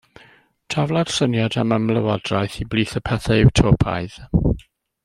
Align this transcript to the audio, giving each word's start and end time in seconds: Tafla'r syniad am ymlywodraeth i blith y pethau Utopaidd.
Tafla'r 0.73 1.11
syniad 1.17 1.57
am 1.63 1.75
ymlywodraeth 1.77 2.57
i 2.65 2.67
blith 2.73 2.99
y 3.03 3.05
pethau 3.11 3.47
Utopaidd. 3.53 4.19